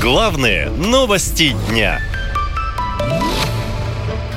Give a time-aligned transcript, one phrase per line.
[0.00, 2.00] Главные новости дня.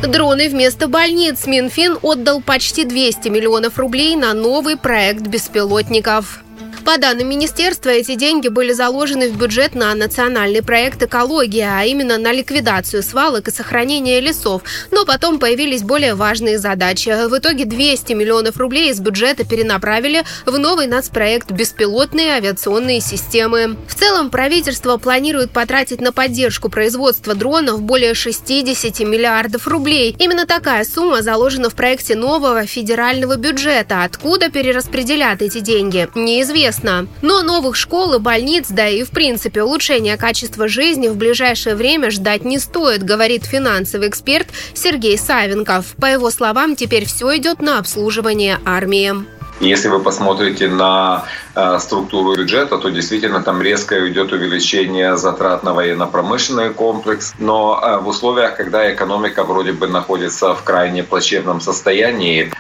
[0.06, 1.48] Дроны вместо больниц.
[1.48, 6.44] Минфин отдал почти 200 миллионов рублей на новый проект беспилотников.
[6.86, 12.18] По данным министерства, эти деньги были заложены в бюджет на национальный проект «Экология», а именно
[12.18, 14.64] на ликвидацию свалок и сохранение лесов.
[14.92, 17.10] Но потом появились более важные задачи.
[17.30, 23.78] В итоге 200 миллионов рублей из бюджета перенаправили в новый нацпроект «Беспилотные авиационные системы».
[23.88, 30.18] В целом, правительство планирует потратить на поддержку производства дронов более 60 миллиардов рублей.
[30.20, 34.04] Именно такая сумма заложена в проекте нового федерального бюджета.
[34.04, 37.08] Откуда перераспределят эти деньги, неизвестно известно.
[37.22, 42.12] Но новых школ и больниц, да и в принципе улучшения качества жизни в ближайшее время
[42.12, 45.96] ждать не стоит, говорит финансовый эксперт Сергей Савенков.
[46.00, 49.14] По его словам, теперь все идет на обслуживание армии.
[49.60, 55.74] Если вы посмотрите на э, структуру бюджета, то действительно там резко идет увеличение затрат на
[55.74, 57.34] военно-промышленный комплекс.
[57.40, 62.52] Но э, в условиях, когда экономика вроде бы находится в крайне плачевном состоянии,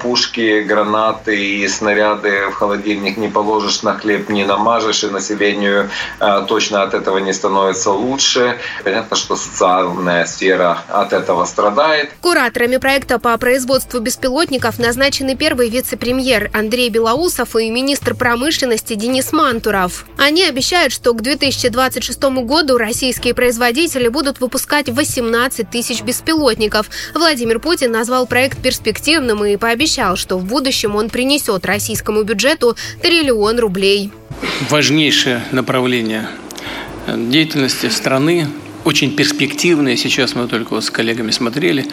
[0.00, 5.90] пушки, гранаты и снаряды в холодильник не положишь, на хлеб не намажешь, и населению
[6.48, 8.58] точно от этого не становится лучше.
[8.84, 12.10] Понятно, что социальная сфера от этого страдает.
[12.20, 19.32] Кураторами проекта по производству беспилотников назначены первый вице-премьер премьер Андрей Белоусов и министр промышленности Денис
[19.32, 20.04] Мантуров.
[20.18, 26.90] Они обещают, что к 2026 году российские производители будут выпускать 18 тысяч беспилотников.
[27.14, 33.58] Владимир Путин назвал проект перспективным и пообещал, что в будущем он принесет российскому бюджету триллион
[33.58, 34.10] рублей.
[34.70, 36.28] Важнейшее направление
[37.06, 38.48] деятельности страны
[38.84, 39.96] очень перспективные.
[39.96, 41.86] Сейчас мы только вот с коллегами смотрели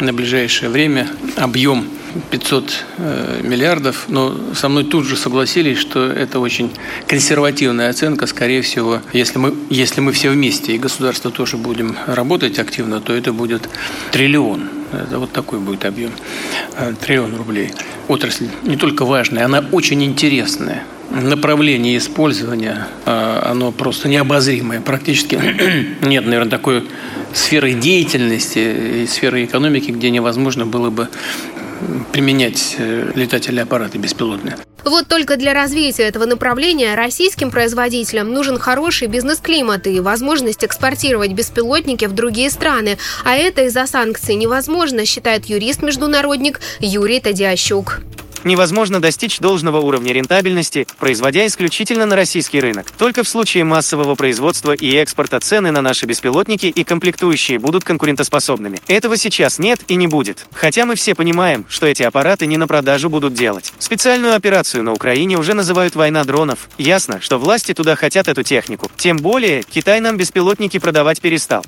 [0.00, 1.88] на ближайшее время объем
[2.30, 6.70] 500 э, миллиардов, но со мной тут же согласились, что это очень
[7.06, 8.26] консервативная оценка.
[8.26, 13.12] Скорее всего, если мы, если мы все вместе и государство тоже будем работать активно, то
[13.12, 13.68] это будет
[14.12, 14.75] триллион.
[14.92, 16.10] Это вот такой будет объем.
[16.78, 17.72] Э, триллион рублей.
[18.08, 24.80] Отрасль не только важная, она очень интересная направление использования, э, оно просто необозримое.
[24.80, 25.40] Практически
[26.02, 26.84] нет, наверное, такой
[27.32, 31.08] сферы деятельности и сферы экономики, где невозможно было бы
[32.12, 34.56] применять э, летательные аппараты беспилотные.
[34.86, 42.04] Вот только для развития этого направления российским производителям нужен хороший бизнес-климат и возможность экспортировать беспилотники
[42.04, 42.96] в другие страны.
[43.24, 48.00] А это из-за санкций невозможно, считает юрист-международник Юрий Тадиащук
[48.44, 52.90] невозможно достичь должного уровня рентабельности, производя исключительно на российский рынок.
[52.90, 58.80] Только в случае массового производства и экспорта цены на наши беспилотники и комплектующие будут конкурентоспособными.
[58.88, 60.46] Этого сейчас нет и не будет.
[60.52, 63.72] Хотя мы все понимаем, что эти аппараты не на продажу будут делать.
[63.78, 66.68] Специальную операцию на Украине уже называют «война дронов».
[66.78, 68.90] Ясно, что власти туда хотят эту технику.
[68.96, 71.64] Тем более, Китай нам беспилотники продавать перестал.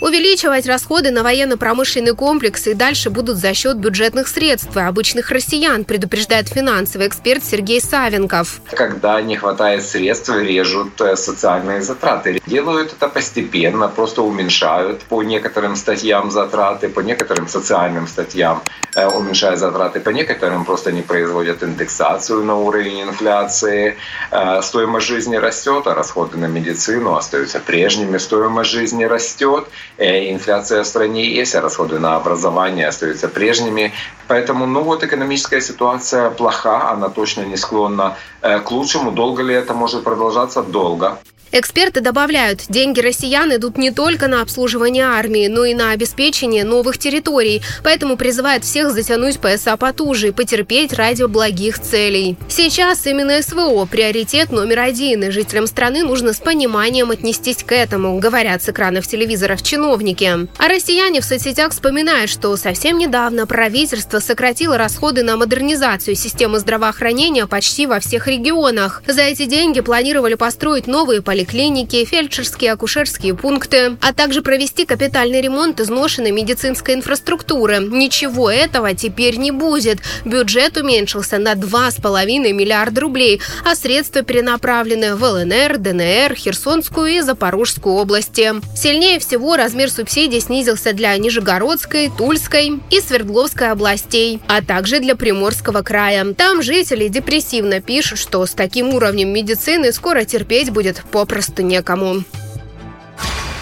[0.00, 5.84] Увеличивать расходы на военно-промышленный комплекс и дальше будут за счет бюджетных средств и обычных россиян,
[5.84, 8.60] предупреждает финансовый эксперт Сергей Савенков.
[8.70, 12.40] Когда не хватает средств, режут э, социальные затраты.
[12.46, 18.62] Делают это постепенно, просто уменьшают по некоторым статьям затраты, по некоторым социальным статьям
[18.94, 23.96] э, уменьшают затраты, по некоторым просто не производят индексацию на уровень инфляции.
[24.30, 28.18] Э, стоимость жизни растет, а расходы на медицину остаются прежними.
[28.18, 29.66] Стоимость жизни растет,
[29.98, 33.92] инфляция в стране есть, а расходы на образование остаются прежними.
[34.28, 39.10] Поэтому, ну вот экономическая ситуация плоха, она точно не склонна э, к лучшему.
[39.10, 40.62] Долго ли это может продолжаться?
[40.62, 41.18] Долго.
[41.50, 46.98] Эксперты добавляют, деньги россиян идут не только на обслуживание армии, но и на обеспечение новых
[46.98, 47.62] территорий.
[47.82, 52.36] Поэтому призывают всех затянуть пояса потуже и потерпеть ради благих целей.
[52.48, 58.18] Сейчас именно СВО– приоритет номер один, и жителям страны нужно с пониманием отнестись к этому,
[58.18, 60.48] говорят с экранов телевизоров чиновники.
[60.58, 67.46] А россияне в соцсетях вспоминают, что совсем недавно правительство сократило расходы на модернизацию системы здравоохранения
[67.46, 69.02] почти во всех регионах.
[69.06, 75.40] За эти деньги планировали построить новые поликлиники поликлиники, фельдшерские, акушерские пункты, а также провести капитальный
[75.40, 77.78] ремонт изношенной медицинской инфраструктуры.
[77.78, 80.00] Ничего этого теперь не будет.
[80.24, 87.94] Бюджет уменьшился на 2,5 миллиарда рублей, а средства перенаправлены в ЛНР, ДНР, Херсонскую и Запорожскую
[87.94, 88.54] области.
[88.76, 95.82] Сильнее всего размер субсидий снизился для Нижегородской, Тульской и Свердловской областей, а также для Приморского
[95.82, 96.34] края.
[96.36, 102.24] Там жители депрессивно пишут, что с таким уровнем медицины скоро терпеть будет по попросту некому.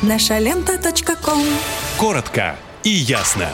[0.02, 0.78] Наша лента.
[1.98, 2.54] Коротко
[2.84, 3.48] и ясно.